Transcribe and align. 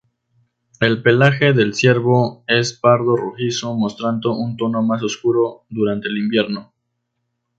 El 0.79 1.03
pelaje 1.03 1.53
del 1.53 1.75
ciervo 1.75 2.43
es 2.47 2.73
pardo-rojizo, 2.73 3.75
mostrando 3.75 4.33
un 4.33 4.57
tono 4.57 4.81
más 4.81 5.03
oscuro 5.03 5.61
durante 5.69 6.07
el 6.07 6.17
invierno. 6.17 6.73